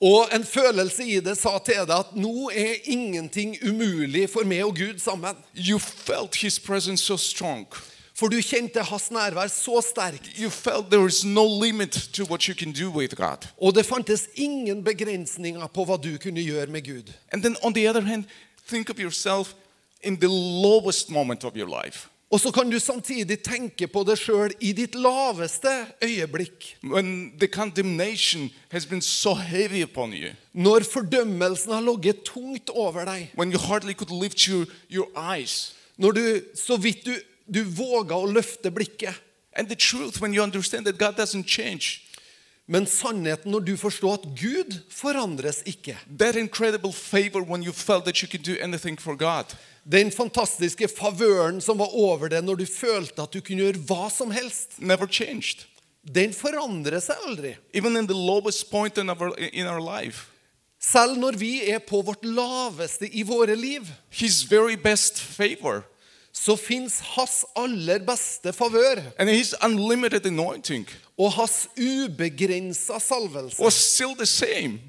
Og 0.00 0.28
en 0.34 0.44
følelse 0.44 1.04
i 1.06 1.20
det 1.20 1.38
sa 1.38 1.58
til 1.64 1.74
deg 1.86 1.98
at 1.98 2.16
nå 2.16 2.50
er 2.54 2.74
ingenting 2.84 3.56
umulig 3.68 4.28
for 4.30 4.44
meg 4.44 4.64
og 4.64 4.74
Gud 4.76 4.98
sammen. 4.98 5.36
You 5.56 5.78
felt 5.78 6.36
His 6.36 6.60
presence 6.60 7.04
so 7.04 7.16
strong. 7.16 7.66
For 8.14 8.28
du 8.28 8.36
kjente 8.42 8.82
hans 8.82 9.10
nærvær 9.10 9.48
så 9.48 9.80
sterkt. 9.82 10.28
You 10.38 10.50
felt 10.50 10.90
there 10.90 11.06
is 11.06 11.24
no 11.24 11.46
limit 11.64 12.08
to 12.12 12.24
what 12.24 12.42
you 12.42 12.54
can 12.54 12.72
do 12.72 12.90
with 12.90 13.16
God. 13.16 13.48
Og 13.60 13.74
det 13.74 13.86
fantes 13.86 14.28
ingen 14.34 14.84
begrensninger 14.84 15.66
på 15.66 15.84
hva 15.84 15.96
du 15.96 16.18
kunne 16.22 16.44
gjøre 16.44 16.66
med 16.66 16.82
Gud. 16.84 17.12
And 17.32 17.42
then 17.42 17.56
on 17.62 17.74
the 17.74 17.88
other 17.88 18.02
hand, 18.02 18.24
think 18.68 18.90
of 18.90 18.98
yourself 18.98 19.54
in 20.04 20.16
the 20.16 20.28
lowest 20.28 21.10
moment 21.10 21.44
of 21.44 21.56
your 21.56 21.68
life. 21.68 22.08
Og 22.34 22.40
så 22.40 22.50
kan 22.50 22.70
du 22.70 22.80
samtidig 22.80 23.38
tenke 23.46 23.86
på 23.86 24.02
det 24.02 24.16
sjøl 24.18 24.50
i 24.60 24.72
ditt 24.74 24.96
laveste 24.98 25.70
øyeblikk. 26.02 26.76
So 29.00 29.34
you. 30.12 30.30
Når 30.52 30.80
fordømmelsen 30.82 31.72
har 31.72 31.80
ligget 31.80 32.24
tungt 32.24 32.70
over 32.70 33.04
deg. 33.04 33.30
Your, 34.48 34.66
your 34.90 35.08
eyes. 35.16 35.74
Når 35.96 36.10
du 36.10 36.40
så 36.54 36.76
vidt 36.76 37.06
du, 37.06 37.14
du 37.54 37.62
våga 37.62 38.14
å 38.14 38.26
løfte 38.26 38.70
blikket. 38.70 39.14
Truth, 39.78 40.18
Men 42.66 42.86
sannheten 42.86 43.52
når 43.52 43.60
du 43.60 43.76
forstår 43.76 44.12
at 44.14 44.24
Gud 44.40 44.80
forandres 44.90 45.62
ikke. 45.66 45.96
that 46.18 46.34
incredible 46.34 46.92
favor 46.92 47.42
when 47.42 47.62
you 47.62 47.72
felt 47.72 48.04
that 48.04 48.22
you 48.22 48.28
could 48.28 48.42
do 48.42 48.56
anything 48.60 49.00
for 49.00 49.14
God, 49.14 49.44
Den 49.84 50.10
fantastiske 50.10 50.88
favøren 50.88 51.60
som 51.60 51.78
var 51.78 51.92
over 51.92 52.28
deg 52.32 52.44
når 52.46 52.62
du 52.62 52.66
følte 52.66 53.22
at 53.22 53.32
du 53.34 53.40
kunne 53.44 53.66
gjøre 53.66 53.82
hva 53.84 54.06
som 54.10 54.30
helst, 54.32 54.78
never 54.78 55.06
changed. 55.06 55.66
den 56.04 56.32
forandrer 56.36 57.00
seg 57.00 57.16
aldri. 57.26 57.54
Even 57.72 57.96
in 57.96 58.06
the 58.06 58.14
lowest 58.16 58.70
point 58.70 58.98
in 58.98 59.08
our, 59.10 59.32
in 59.52 59.66
our 59.66 59.80
life, 59.80 60.30
Selv 60.84 61.16
når 61.16 61.38
vi 61.40 61.70
er 61.72 61.78
på 61.80 62.02
vårt 62.04 62.24
laveste 62.24 63.08
i 63.08 63.22
våre 63.24 63.54
liv, 63.56 63.86
His 64.10 64.42
very 64.50 64.74
best 64.76 65.18
favor. 65.20 65.82
så 66.32 66.56
fins 66.56 66.98
hans 67.14 67.44
aller 67.56 67.98
beste 68.04 68.52
favør. 68.52 69.00
And 69.18 69.28
His 69.30 69.54
unlimited 69.62 70.26
anointing. 70.26 70.86
Og 71.18 71.32
hans 71.32 71.68
ubegrensa 71.78 72.98
salvelse 72.98 73.62
was 73.62 73.74
still 73.74 74.14
the 74.16 74.26
same. 74.26 74.80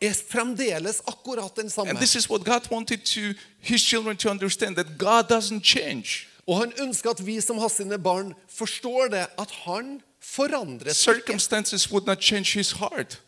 Er 0.00 0.14
fremdeles 0.28 1.02
akkurat 1.06 1.56
den 1.56 1.70
samme. 1.70 1.90
And 1.90 1.98
this 1.98 2.14
is 2.14 2.30
what 2.30 2.44
God 2.44 2.70
wanted 2.70 2.98
to 3.04 3.38
His 3.60 3.80
children 3.80 4.16
to 4.16 4.30
understand 4.30 4.76
that 4.76 4.86
God 4.98 5.24
doesn't 5.30 5.62
change. 5.64 6.26
Og 6.46 6.58
han 6.58 6.72
ønsker 6.78 7.10
at 7.10 7.26
vi 7.26 7.40
som 7.40 7.58
har 7.58 7.68
sine 7.68 7.98
barn, 7.98 8.34
forstår 8.48 9.08
det, 9.08 9.26
at 9.38 9.50
han 9.50 10.00
forandres. 10.20 10.96
Circumstances 10.96 11.90
would 11.90 12.06
not 12.06 12.22
change 12.22 12.58
His 12.58 12.72
heart. 12.72 13.22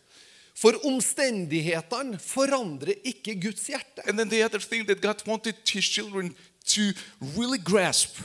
For 0.55 0.73
omstendighetene 0.85 2.19
forandrer 2.19 2.93
ikke 3.03 3.41
Guds 3.41 3.67
hjerte. 3.67 4.07
And 4.07 4.17
then 4.17 4.29
the 4.29 4.45
other 4.45 4.59
thing 4.59 4.87
that 4.87 5.01
God 5.01 5.27
wanted 5.27 5.53
His 5.73 5.85
children 5.85 6.35
to 6.65 6.81
really 7.37 7.59
grasp 7.65 8.19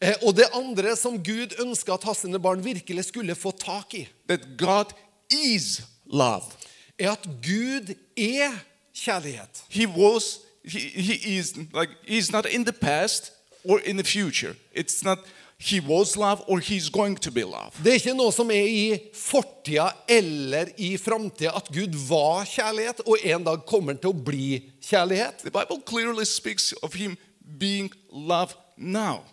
Eh, 0.00 0.14
Og 0.22 0.36
det 0.36 0.48
andre 0.52 0.96
som 0.96 1.16
Gud 1.24 1.56
ønsker 1.62 1.94
at 1.94 2.04
hans 2.04 2.26
barn 2.42 2.64
virkelig 2.64 3.04
skulle 3.04 3.34
få 3.34 3.50
tak 3.50 3.94
i, 3.94 4.08
that 4.28 4.40
God 4.58 4.92
is 5.30 5.80
love. 6.12 6.52
Er 6.98 7.10
at 7.10 7.24
Gud 7.24 7.94
er 8.16 8.52
kjærlighet. 8.94 9.64
He 9.68 9.86
was, 9.86 10.40
he, 10.64 10.78
he 10.78 11.38
is 11.38 11.56
like, 11.56 11.90
he's 12.08 12.32
not 12.32 12.46
in 12.46 12.64
the 12.64 12.72
past 12.72 13.32
or 13.64 13.80
in 13.84 13.96
the 13.96 14.04
future. 14.04 14.54
It's 14.74 15.04
not 15.04 15.18
he 15.58 15.80
was 15.80 16.16
love 16.16 16.42
or 16.46 16.60
he's 16.60 16.88
going 16.88 17.16
to 17.16 17.30
be 17.30 17.42
love. 17.42 17.72
Det 17.84 17.90
er 17.90 18.00
ikke 18.00 18.14
noe 18.16 18.32
som 18.32 18.50
er 18.52 18.66
i 18.68 18.98
fortida 19.16 19.88
eller 20.08 20.72
i 20.76 20.96
framtida 21.00 21.54
at 21.56 21.70
Gud 21.72 21.96
var 22.08 22.44
kjærlighet 22.44 23.00
og 23.06 23.16
en 23.24 23.46
dag 23.46 23.64
kommer 23.68 23.96
til 23.96 24.12
å 24.12 24.24
bli 24.26 24.60
kjærlighet. 24.84 25.46
The 25.46 25.54
Bible 25.54 25.80
clearly 25.86 26.24
speaks 26.28 26.74
of 26.82 26.94
him 26.94 27.16
being 27.58 27.90
love 28.12 28.52
now. 28.76 29.24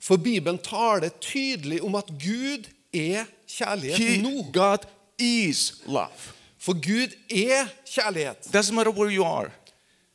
For 0.00 0.16
Bibelen 0.20 0.58
taler 0.58 1.08
tydelig 1.20 1.80
om 1.82 1.94
at 1.96 2.12
Gud 2.12 2.68
er 2.92 3.24
kjærlighet 3.48 3.98
He, 3.98 4.22
nå. 4.22 4.44
God 4.52 4.84
is 5.18 5.80
love. 5.86 6.34
For 6.64 6.72
Gud 6.72 7.12
er 7.28 7.68
kjærlighet. 7.84 8.48
Doesn't 8.54 8.74
matter 8.74 8.92
where 8.92 9.10
you 9.12 9.24
are. 9.24 9.50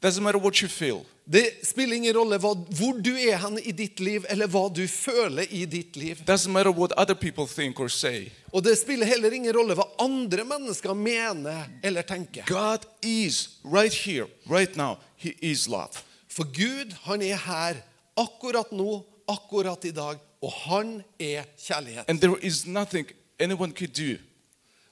Doesn't 0.01 0.23
matter 0.23 0.39
what 0.39 0.61
you 0.61 0.69
feel. 0.69 1.05
Det 1.31 1.45
spiller 1.63 1.95
ingen 1.95 2.15
rolle 2.17 2.39
hvor 2.41 3.01
du 3.05 3.11
er 3.13 3.37
hen 3.37 3.59
i 3.61 3.71
ditt 3.71 3.99
liv, 3.99 4.25
eller 4.29 4.49
hva 4.49 4.63
du 4.73 4.81
føler 4.89 5.45
i 5.53 5.65
ditt 5.69 5.95
liv. 5.95 6.23
Doesn't 6.25 6.49
matter 6.49 6.71
what 6.71 6.95
other 6.97 7.13
people 7.13 7.45
think 7.45 7.79
or 7.79 7.87
say. 7.87 8.31
Og 8.51 8.63
det 8.65 8.79
spiller 8.79 9.05
heller 9.05 9.35
ingen 9.37 9.53
rolle 9.53 9.75
hva 9.77 9.85
andre 10.01 10.43
mennesker 10.47 10.95
mener 10.97 11.67
eller 11.83 12.01
tenker. 12.01 12.47
God 12.49 12.87
is 13.05 13.59
right 13.63 13.93
here, 13.93 14.25
right 14.49 14.75
now. 14.75 14.97
He 15.17 15.35
is 15.41 15.67
love. 15.67 16.01
For 16.29 16.49
Gud, 16.49 16.95
han 17.05 17.21
er 17.21 17.37
her 17.45 17.83
akkurat 18.17 18.71
nå, 18.73 19.03
akkurat 19.29 19.85
i 19.85 19.93
dag, 19.93 20.17
og 20.41 20.51
han 20.65 21.03
er 21.19 21.45
kjærlighet. 21.61 22.09
And 22.09 22.19
there 22.19 22.41
is 22.41 22.65
nothing 22.65 23.05
anyone 23.39 23.71
could 23.71 23.93
do 23.93 24.17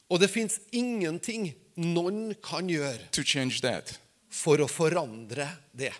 Og 0.10 0.22
det 0.22 0.30
fins 0.32 0.60
ingenting 0.72 1.52
noen 1.78 2.32
kan 2.44 2.70
gjøre 2.70 3.04
for 4.32 4.62
å 4.62 4.68
forandre 4.70 5.50
det. 5.74 5.94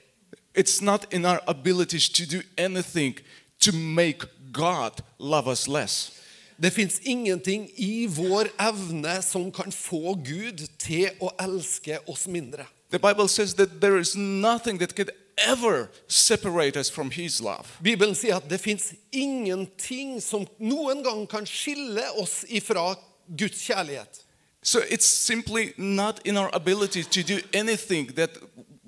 It's 0.58 0.82
not 0.82 1.06
in 1.14 1.26
our 1.26 1.42
abilities 1.48 2.10
to 2.10 2.26
do 2.26 2.42
anything 2.58 3.18
to 3.60 3.72
make 3.72 4.26
God 4.52 5.04
love 5.20 5.48
us 5.48 5.68
less. 5.68 6.12
Det 6.58 6.74
fins 6.74 7.00
ingenting 7.06 7.70
i 7.76 8.08
vår 8.10 8.50
evne 8.58 9.22
som 9.22 9.52
kan 9.52 9.72
få 9.72 10.16
Gud 10.26 10.64
til 10.82 11.12
å 11.22 11.30
elske 11.38 12.00
oss 12.10 12.26
mindre. 12.28 12.66
The 12.90 13.00
Bible 13.00 13.28
says 13.28 13.54
that 13.56 13.82
there 13.82 14.00
is 14.00 14.16
nothing 14.16 14.80
that 14.80 14.96
could 14.96 15.12
ever 15.38 15.92
separate 16.08 16.80
us 16.80 16.90
from 16.90 17.12
His 17.12 17.42
love. 17.42 17.68
Bibelen 17.84 18.16
sier 18.16 18.40
at 18.40 18.50
det 18.50 18.58
fins 18.64 18.94
ingenting 19.12 20.18
som 20.22 20.48
noen 20.58 21.04
gang 21.06 21.28
kan 21.30 21.46
skille 21.46 22.08
oss 22.18 22.42
ifra 22.50 22.96
Guds. 23.36 24.26
So 24.64 24.80
it's 24.90 25.06
simply 25.06 25.74
not 25.78 26.20
in 26.26 26.38
our 26.38 26.50
ability 26.54 27.04
to 27.04 27.22
do 27.24 27.40
anything 27.54 28.16
that 28.16 28.30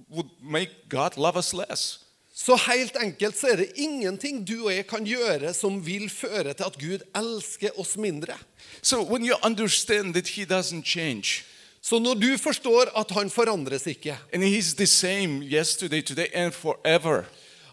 would 0.10 0.30
make 0.42 0.70
God 0.90 1.18
love 1.18 1.38
us 1.38 1.54
less. 1.54 2.00
Så 2.34 2.56
helt 2.56 2.96
enkelt 2.96 3.38
så 3.38 3.48
er 3.48 3.56
det 3.56 3.72
ingenting 3.76 4.48
du 4.48 4.66
og 4.66 4.76
jeg 4.76 4.88
kan 4.88 5.06
gjøre 5.06 5.54
som 5.54 5.86
vil 5.86 6.10
føre 6.10 6.54
til 6.54 6.64
at 6.64 6.78
Gud 6.80 7.00
elsker 7.16 7.70
oss 7.80 7.98
mindre. 7.98 8.38
So 8.82 9.04
when 9.04 9.28
you 9.28 9.36
understand 9.44 10.14
that 10.14 10.28
He 10.28 10.46
doesn't 10.46 10.84
change, 10.86 11.44
Så 11.82 12.00
når 12.00 12.14
du 12.14 12.38
forstår 12.38 13.00
at 13.00 13.12
han 13.12 13.30
forandres 13.30 13.88
ikke, 13.88 14.18
and 14.34 14.44
He's 14.44 14.76
the 14.76 14.88
same 14.88 15.44
yesterday, 15.44 16.02
today, 16.02 16.28
and 16.34 16.52
forever, 16.52 17.24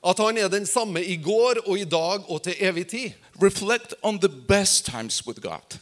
at 0.06 0.18
han 0.18 0.38
er 0.38 0.48
den 0.48 0.66
samme 0.66 1.04
i 1.04 1.16
går 1.16 1.54
og 1.66 1.78
i 1.78 1.84
dag 1.84 2.30
og 2.30 2.42
til 2.42 2.54
evig 2.60 2.86
tid, 2.86 3.10
reflect 3.42 3.94
on 4.02 4.18
the 4.18 4.28
best 4.48 4.84
times 4.84 5.26
with 5.26 5.40
God. 5.40 5.78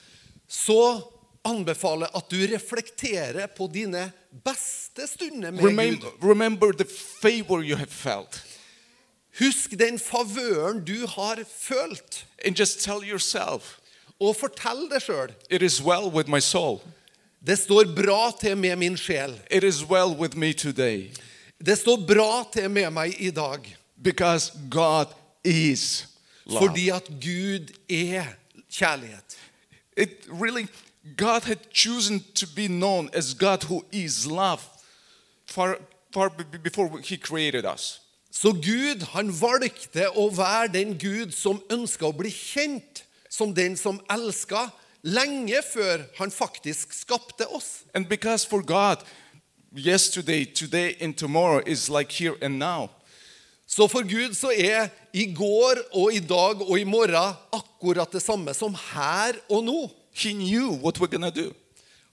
Så 0.54 1.02
anbefaler 1.44 2.08
at 2.16 2.30
du 2.30 2.38
reflekterer 2.48 3.46
på 3.56 3.66
dine 3.72 4.06
beste 4.44 5.06
stunder 5.10 5.50
med 5.52 5.64
Remember, 5.64 6.10
Gud. 6.10 6.28
remember 6.30 6.72
the 6.72 6.86
favor 7.20 7.62
you 7.62 7.76
have 7.76 7.90
felt, 7.90 8.42
Husk 9.38 9.72
den 9.78 9.98
favøren 9.98 10.84
du 10.86 11.06
har 11.10 11.40
følt, 11.58 12.26
and 12.44 12.54
just 12.58 12.80
tell 12.84 13.02
yourself, 13.02 13.78
og 14.20 14.36
fortell 14.38 14.84
deg 14.92 15.02
sjøl. 15.02 15.32
It 15.50 15.62
is 15.62 15.80
well 15.82 16.06
with 16.06 16.30
my 16.30 16.38
soul. 16.40 16.78
Det 17.46 17.58
står 17.58 17.90
bra 17.96 18.30
til 18.40 18.54
med 18.56 18.76
min 18.78 18.96
sjel. 18.96 19.34
It 19.50 19.64
is 19.64 19.82
well 19.84 20.14
with 20.14 20.36
me 20.38 20.52
today. 20.52 21.10
Det 21.66 21.74
står 21.78 22.06
bra 22.06 22.44
til 22.54 22.70
med 22.70 22.90
meg 22.94 23.16
i 23.18 23.30
dag. 23.34 23.58
Because 24.02 24.52
God 24.70 25.10
is 25.44 26.06
love. 26.46 26.58
Fordi 26.62 26.88
at 26.88 27.10
Gud 27.20 27.74
er 27.90 28.24
kjærlighet. 28.70 29.36
It 29.96 30.26
really, 30.28 30.66
God 31.16 31.44
had 31.44 31.70
chosen 31.70 32.24
to 32.34 32.46
be 32.46 32.68
known 32.68 33.10
as 33.12 33.34
God 33.34 33.64
who 33.64 33.84
is 33.92 34.26
love 34.26 34.62
far, 35.46 35.78
far 36.12 36.30
be- 36.30 36.44
be- 36.44 36.58
before 36.58 36.98
He 37.00 37.16
created 37.16 37.64
us. 37.64 38.00
Så 38.30 38.52
Gud 38.52 39.02
han 39.12 39.30
valgte 39.30 40.08
å 40.18 40.26
være 40.34 40.72
den 40.72 40.96
Gud 40.98 41.30
som 41.32 41.62
ønska 41.70 42.08
å 42.08 42.16
bli 42.16 42.32
kjent 42.34 43.04
som 43.30 43.54
den 43.54 43.76
som 43.76 44.00
elska, 44.10 44.68
lenge 45.02 45.60
før 45.62 46.02
han 46.18 46.30
faktisk 46.30 46.92
skapte 46.94 47.46
oss. 47.46 47.84
And 47.94 48.08
because 48.08 48.44
for 48.44 48.62
God, 48.62 49.04
yesterday, 49.74 50.44
today, 50.44 50.96
and 51.00 51.16
tomorrow 51.16 51.62
is 51.66 51.88
like 51.88 52.10
here 52.12 52.34
and 52.42 52.58
now. 52.58 52.90
Så 53.66 53.88
for 53.88 54.02
Gud 54.02 54.34
så 54.34 54.50
er 54.50 54.88
i 55.12 55.32
går 55.34 55.78
og 55.92 56.12
i 56.14 56.20
dag 56.20 56.62
og 56.62 56.78
i 56.78 56.84
morgen 56.84 57.34
akkurat 57.84 58.12
det 58.12 58.22
samme 58.22 58.54
som 58.54 58.74
her 58.74 59.36
og 59.48 59.64
nå. 59.64 59.90
He 60.14 60.32
knew 60.32 60.70
what 60.82 60.98
we're 60.98 61.10
gonna 61.10 61.30
do. 61.30 61.52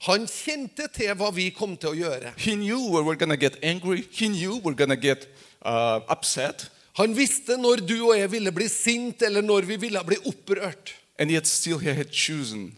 Han 0.08 0.26
kjente 0.28 0.88
til 0.94 1.14
hva 1.16 1.30
vi 1.32 1.52
kom 1.54 1.78
til 1.78 1.90
å 1.94 1.96
gjøre. 1.96 2.34
He 2.38 2.56
knew 2.56 2.90
we 2.90 3.02
we're 3.02 3.16
gonna 3.16 3.38
get 3.38 3.58
angry. 3.64 4.04
He 4.12 4.28
knew 4.28 4.60
we're 4.60 4.76
gonna 4.76 4.96
get 4.96 5.28
uh, 5.64 6.02
upset. 6.10 6.70
Han 6.98 7.16
visste 7.16 7.56
når 7.58 7.86
du 7.88 8.02
og 8.10 8.18
jeg 8.18 8.32
ville 8.32 8.52
bli 8.52 8.68
sint, 8.68 9.22
eller 9.22 9.42
når 9.42 9.62
vi 9.70 9.76
ville 9.78 10.02
bli 10.04 10.18
opprørt. 10.26 10.96
And 11.20 11.32
yet 11.32 11.48
still 11.48 11.78
He 11.78 11.94
had 11.94 12.12
chosen 12.12 12.78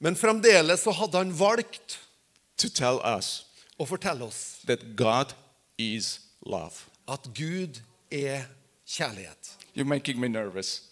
Men 0.00 0.16
fremdeles 0.16 0.80
så 0.80 0.90
hadde 0.92 1.18
han 1.18 1.32
valgt 1.38 1.98
to 2.58 2.68
tell 2.68 2.98
us 3.18 3.46
å 3.78 3.86
fortelle 3.86 4.24
oss 4.24 4.60
that 4.66 4.96
God 4.96 5.32
is 5.78 6.20
love. 6.46 6.86
at 7.08 7.30
Gud 7.34 7.80
er 8.10 8.44
kjærlighet. 8.86 9.54
You're 9.74 9.86
making 9.86 10.20
me 10.20 10.28
nervous. 10.28 10.87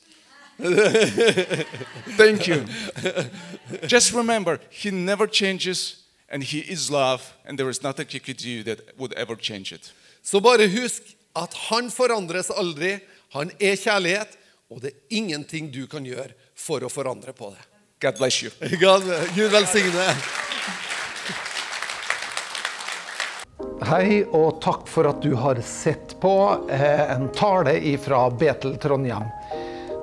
Thank 2.16 2.48
you. 2.48 2.64
Just 3.86 4.14
remember, 4.14 4.58
He 4.70 4.90
never 4.90 5.26
changes, 5.26 6.04
and 6.28 6.42
He 6.42 6.58
is 6.60 6.90
love, 6.90 7.34
and 7.44 7.58
there 7.58 7.68
is 7.68 7.82
nothing 7.82 8.06
you 8.10 8.20
could 8.20 8.38
do 8.38 8.62
that 8.62 8.80
would 8.98 9.12
ever 9.14 9.36
change 9.36 9.72
it. 9.72 9.92
Så 10.22 10.40
bare 10.40 10.68
husk 10.68 11.02
at 11.36 11.54
han 11.54 11.90
forandres 11.90 12.50
aldri. 12.50 12.98
Han 13.32 13.50
er 13.60 13.76
kjærlighet, 13.76 14.38
og 14.70 14.80
det 14.82 14.90
er 14.90 15.16
ingenting 15.18 15.70
du 15.70 15.86
kan 15.86 16.06
gjøre 16.06 16.32
for 16.56 16.82
å 16.82 16.90
forandre 16.90 17.32
på 17.36 17.52
det. 17.52 17.62
God 18.00 18.18
bless 18.18 18.42
you. 18.42 18.50
God, 18.80 19.04
Gud 19.36 19.52
velsigne. 19.52 20.08
Hei, 23.86 24.24
og 24.34 24.58
takk 24.64 24.88
for 24.90 25.06
at 25.06 25.20
du 25.22 25.34
har 25.38 25.60
sett 25.62 26.16
på 26.20 26.32
eh, 26.72 27.12
en 27.12 27.28
tale 27.36 27.76
fra 28.02 28.24
Betel 28.32 28.78
Trondheim. 28.82 29.28